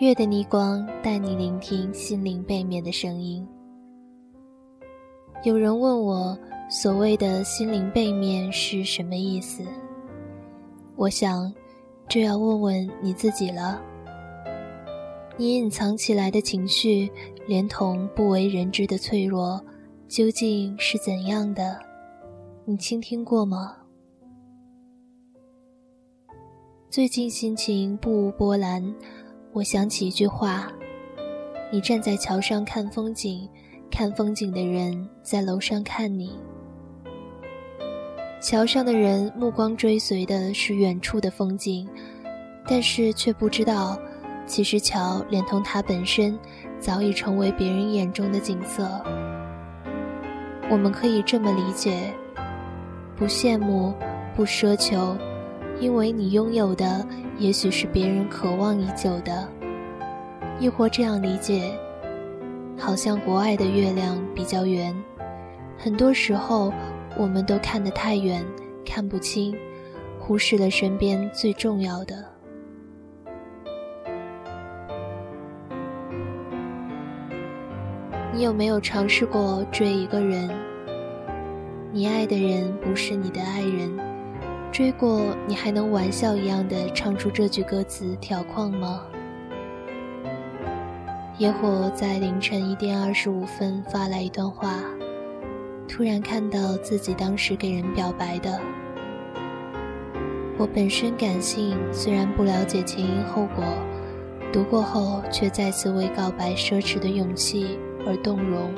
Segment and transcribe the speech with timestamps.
[0.00, 3.44] 月的逆光带你聆听心灵背面的声音。
[5.42, 6.38] 有人问我，
[6.70, 9.64] 所谓的心灵背面是什么意思？
[10.94, 11.52] 我想，
[12.06, 13.82] 这要问问你自己了。
[15.36, 17.10] 你隐藏起来的情绪，
[17.48, 19.60] 连同不为人知的脆弱，
[20.06, 21.76] 究竟是怎样的？
[22.64, 23.74] 你倾听过吗？
[26.88, 28.94] 最近心情不无波澜。
[29.52, 30.70] 我想起一句话
[31.72, 33.48] ：“你站在桥上看风景，
[33.90, 36.38] 看风景的人在楼上看你。
[38.40, 41.88] 桥上的人目光追随的是远处的风景，
[42.66, 43.98] 但是却不知道，
[44.46, 46.38] 其实桥连同它本身
[46.78, 49.02] 早已成为别人眼中的景色。
[50.70, 52.12] 我们可以这么理解：
[53.16, 53.94] 不羡慕，
[54.36, 55.16] 不奢求。”
[55.80, 57.06] 因为你拥有的
[57.38, 59.48] 也许是别人渴望已久的，
[60.58, 61.72] 亦或这样理解，
[62.76, 64.94] 好像国外的月亮比较圆，
[65.78, 66.72] 很多时候
[67.16, 68.44] 我们都看得太远，
[68.84, 69.56] 看不清，
[70.18, 72.24] 忽视了身边最重要的。
[78.34, 80.50] 你有没有尝试过追一个人？
[81.92, 84.17] 你爱的人不是你的爱人。
[84.70, 89.02] 追过你还能玩笑一样的唱出这句歌词条框吗？
[91.36, 94.78] 野火在凌晨一点二十五分发来一段话，
[95.88, 98.60] 突然看到自己当时给人表白的。
[100.58, 103.64] 我本身感性，虽然不了解前因后果，
[104.52, 108.72] 读过后却再次为告白奢侈的勇气而动容。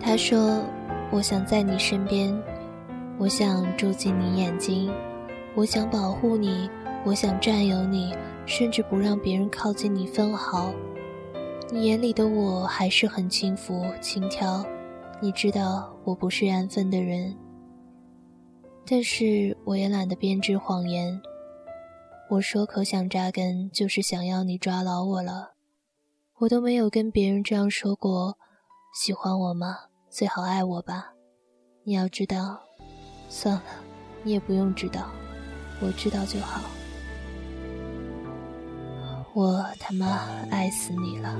[0.00, 0.62] 他说
[1.12, 2.36] ：“我想在你身边。”
[3.22, 4.92] 我想住进你眼睛，
[5.54, 6.68] 我想保护你，
[7.04, 8.12] 我想占有你，
[8.46, 10.74] 甚至不让别人靠近你分毫。
[11.70, 14.66] 你眼里的我还是很轻浮轻佻，
[15.20, 17.32] 你知道我不是安分的人。
[18.84, 21.22] 但是我也懒得编织谎言。
[22.28, 25.52] 我说可想扎根，就是想要你抓牢我了。
[26.40, 28.36] 我都没有跟别人这样说过。
[28.92, 29.76] 喜欢我吗？
[30.10, 31.12] 最好爱我吧。
[31.84, 32.58] 你要知道。
[33.34, 33.62] 算了，
[34.22, 35.10] 你也不用知道，
[35.80, 36.60] 我知道就好。
[39.32, 40.06] 我他妈
[40.50, 41.34] 爱死你了。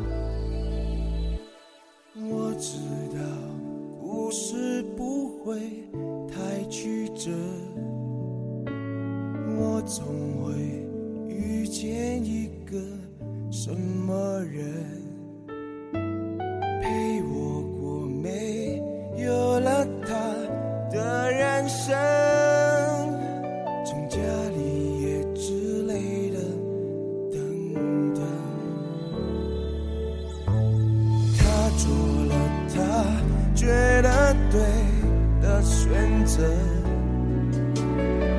[2.15, 2.79] 我知
[3.15, 3.21] 道
[4.01, 5.87] 故事不会
[6.29, 7.31] 太曲折，
[9.59, 10.07] 我总
[10.43, 10.55] 会
[11.29, 12.81] 遇见一个
[13.51, 15.03] 什么人。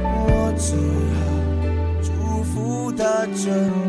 [0.04, 0.76] 我只
[1.20, 1.22] 好
[2.02, 3.83] 祝福她真。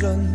[0.00, 0.29] 人。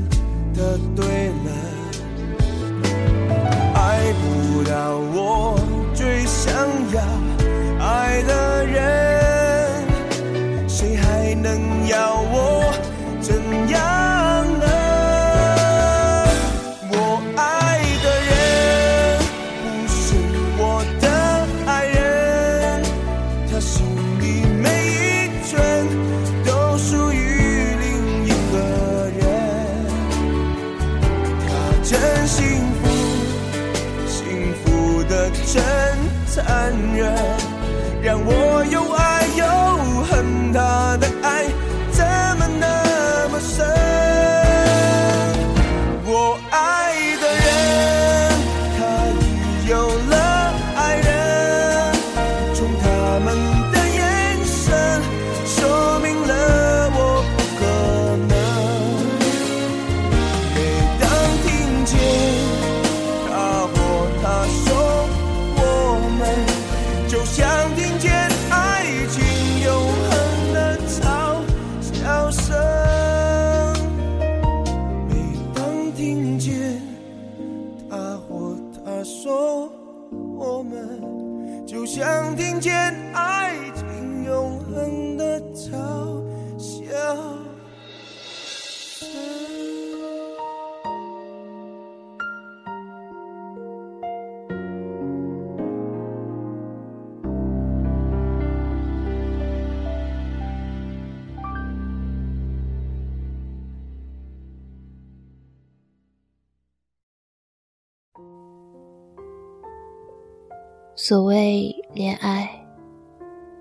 [110.98, 112.50] 所谓恋爱，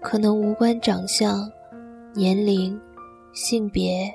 [0.00, 1.50] 可能无关长相、
[2.14, 2.81] 年龄、
[3.32, 4.08] 性别、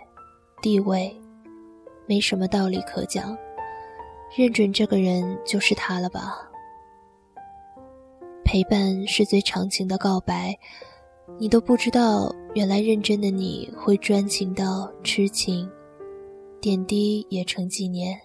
[0.62, 1.14] 地位，
[2.08, 3.38] 没什么道理可讲。
[4.34, 6.50] 认准这个人就是他了吧？
[8.46, 10.58] 陪伴是最长情的告白，
[11.38, 15.70] 你都不知道，原来认真的你会专情到痴情，
[16.62, 18.18] 点滴也成纪念。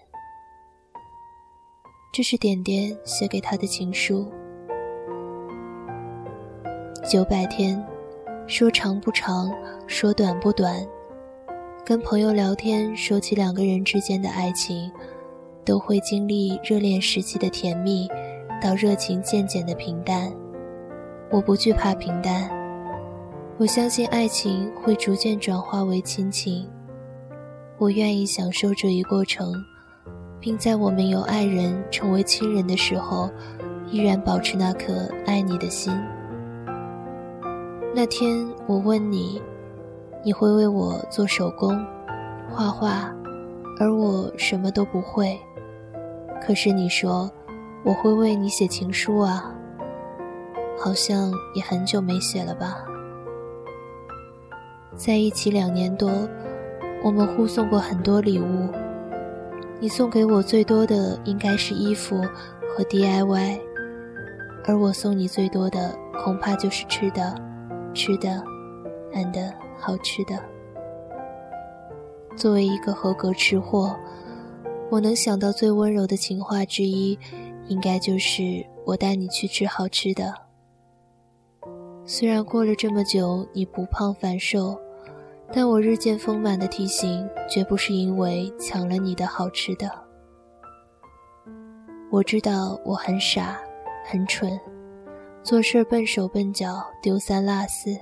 [2.13, 4.31] 这是点点写给他的情书。
[7.07, 7.79] 九百天，
[8.47, 9.51] 说长不长，
[9.85, 10.83] 说短不短。
[11.85, 14.91] 跟朋友聊天，说起两个人之间的爱情，
[15.63, 18.07] 都会经历热恋时期的甜蜜，
[18.59, 20.33] 到热情渐渐的平淡。
[21.29, 22.49] 我不惧怕平淡，
[23.59, 26.67] 我相信爱情会逐渐转化为亲情。
[27.77, 29.53] 我愿意享受这一过程，
[30.39, 33.29] 并在我们由爱人成为亲人的时候，
[33.91, 35.93] 依然保持那颗爱你的心。
[37.97, 39.41] 那天我问你，
[40.21, 41.81] 你会为我做手工、
[42.51, 43.09] 画画，
[43.79, 45.39] 而我什么都不会。
[46.45, 47.31] 可是你说
[47.85, 49.49] 我会为你写情书啊，
[50.77, 52.83] 好像也很久没写了吧？
[54.97, 56.11] 在一起两年多，
[57.01, 58.67] 我们互送过很多礼物。
[59.79, 62.17] 你送给我最多的应该是衣服
[62.75, 63.57] 和 DIY，
[64.65, 67.33] 而我送你最多的恐怕就是吃的。
[67.95, 68.43] 吃的
[69.13, 70.37] ，and 好吃的。
[72.35, 73.95] 作为一个合格吃货，
[74.91, 77.17] 我能想到最温柔的情话之一，
[77.67, 80.33] 应该就是我带你去吃好吃的。
[82.03, 84.77] 虽然过了这么久你不胖反瘦，
[85.51, 89.89] 但我日渐丰满的体型绝不是因为抢了你的好吃的。
[92.11, 93.57] 我知道我很傻，
[94.05, 94.59] 很蠢。
[95.45, 97.95] 做事笨手笨脚，丢三落四，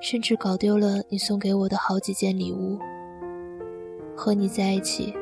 [0.00, 2.78] 甚至搞丢了你送给我的好几件礼物。
[4.16, 5.14] 和你在一起，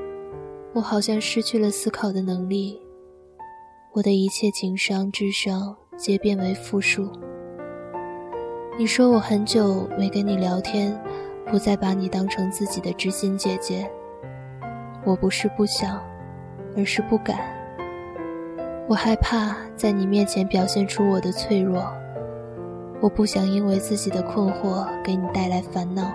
[0.73, 2.81] 我好像失去了思考的能力，
[3.95, 7.11] 我的一切情商、智商皆变为负数。
[8.79, 10.97] 你说我很久没跟你聊天，
[11.49, 13.91] 不再把你当成自己的知心姐姐。
[15.05, 16.01] 我不是不想，
[16.77, 17.54] 而是不敢。
[18.87, 21.83] 我害怕在你面前表现出我的脆弱，
[23.01, 26.13] 我不想因为自己的困惑给你带来烦恼。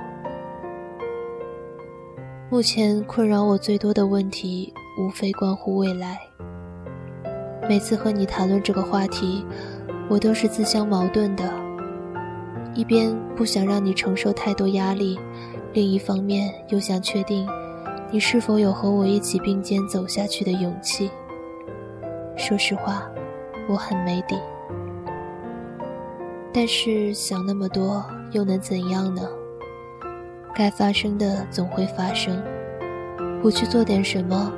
[2.47, 6.19] 目前困扰我最多的问题，无非关乎未来。
[7.67, 9.43] 每次和你谈论这个话题，
[10.07, 11.51] 我都是自相矛盾的，
[12.75, 15.19] 一边不想让你承受太多压力，
[15.73, 17.47] 另一方面又想确定
[18.11, 21.09] 你是否有和我一起并肩走下去的勇气。
[22.39, 23.03] 说实话，
[23.67, 24.39] 我很没底。
[26.53, 29.21] 但是想那么多又能怎样呢？
[30.55, 32.41] 该发生的总会发生，
[33.41, 34.51] 不去做点什么，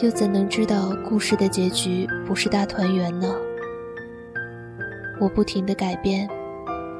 [0.00, 3.34] 又怎能知道故事的结局不是大团圆呢？
[5.20, 6.28] 我不停的改变，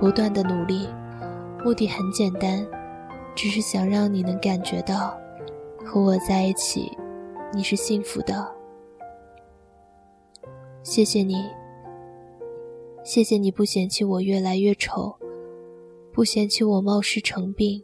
[0.01, 0.89] 不断的努力，
[1.65, 2.67] 目的很简单，
[3.37, 5.17] 只是想让你能感觉到，
[5.87, 6.99] 和我在一起，
[7.55, 8.60] 你是幸福的。
[10.83, 11.35] 谢谢你，
[13.05, 15.15] 谢谢你不嫌弃我越来越丑，
[16.11, 17.83] 不嫌弃我貌失成病，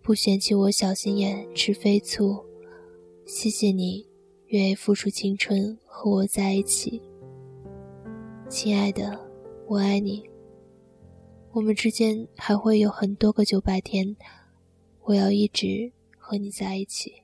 [0.00, 2.44] 不嫌弃我小心眼吃飞醋。
[3.26, 4.06] 谢谢你，
[4.46, 7.02] 愿意付出青春和我在一起。
[8.48, 9.18] 亲爱的，
[9.66, 10.22] 我爱你。
[11.52, 14.16] 我们之间还会有很多个九百天，
[15.02, 17.21] 我要一直和你在一起。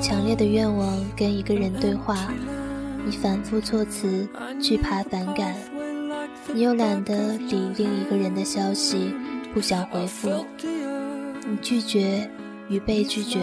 [0.00, 2.32] 强烈的愿望跟一个人对话，
[3.04, 4.26] 你反复措辞，
[4.60, 5.54] 惧怕反感；
[6.54, 9.14] 你又懒得理另一个人的消息，
[9.52, 10.44] 不想回复。
[10.62, 12.28] 你拒绝
[12.68, 13.40] 与被拒绝，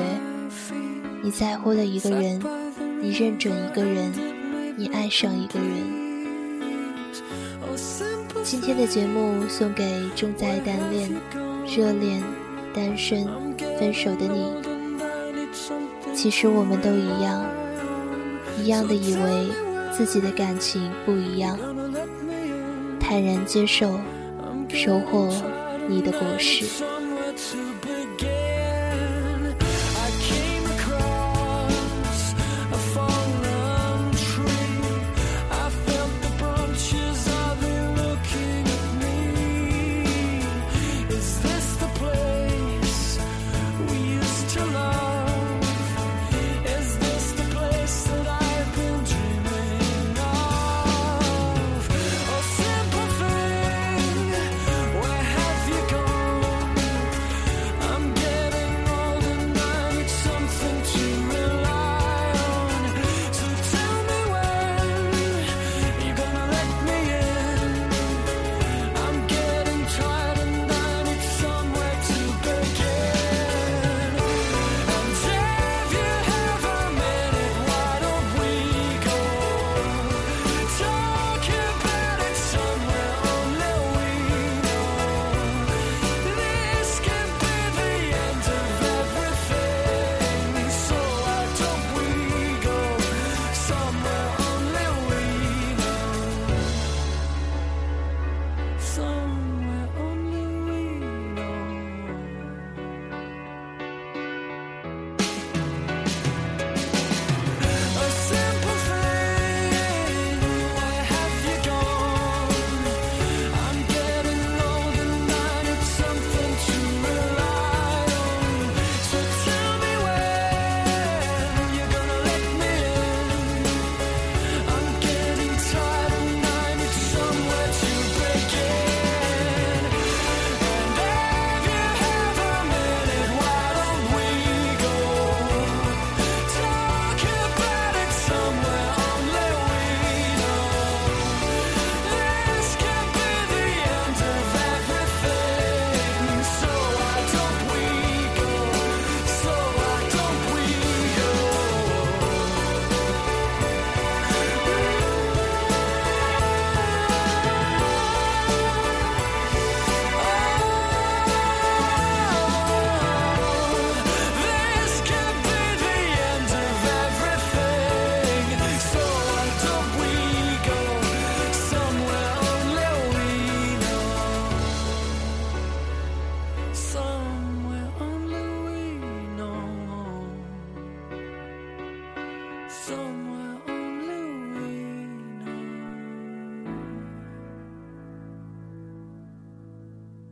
[1.21, 2.41] 你在乎了一个人，
[3.01, 4.11] 你认准一个人，
[4.75, 5.67] 你爱上一个人。
[8.43, 9.83] 今天的节目送给
[10.15, 11.09] 正在单恋、
[11.67, 12.23] 热恋、
[12.73, 13.27] 单身、
[13.77, 14.66] 分手的你。
[16.17, 17.45] 其实我们都一样，
[18.59, 19.47] 一样的以为
[19.95, 21.55] 自己的感情不一样，
[22.99, 23.99] 坦然接受，
[24.67, 25.31] 收获
[25.87, 26.65] 你的果实。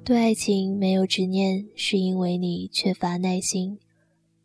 [0.05, 3.79] 对爱情没有执念，是因为你缺乏耐心。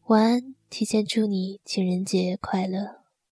[0.07, 3.00] 晚安，提前祝你情人节快乐。